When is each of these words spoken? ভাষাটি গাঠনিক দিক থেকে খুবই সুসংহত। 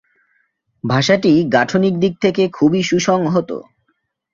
ভাষাটি 0.83 1.31
গাঠনিক 1.53 1.93
দিক 1.99 2.13
থেকে 2.21 2.43
খুবই 2.49 2.81
সুসংহত। 2.83 3.49